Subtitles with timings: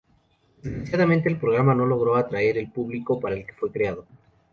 [0.63, 4.07] Desgraciadamente el programa no logró atraer el público para el que fue creado.